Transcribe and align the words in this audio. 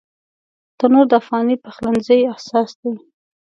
تنور 0.77 1.05
د 1.09 1.13
افغاني 1.21 1.55
پخلنځي 1.63 2.19
اساس 2.35 2.69
دی 2.81 2.93